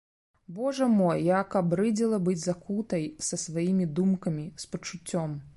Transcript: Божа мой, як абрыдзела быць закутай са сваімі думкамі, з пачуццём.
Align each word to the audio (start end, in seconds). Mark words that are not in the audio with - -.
Божа 0.59 0.87
мой, 0.93 1.17
як 1.41 1.57
абрыдзела 1.59 2.21
быць 2.29 2.43
закутай 2.45 3.03
са 3.29 3.43
сваімі 3.45 3.85
думкамі, 4.01 4.51
з 4.65 4.73
пачуццём. 4.75 5.43